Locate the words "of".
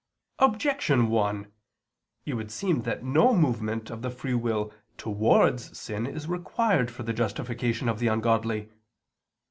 3.91-4.01, 7.87-7.99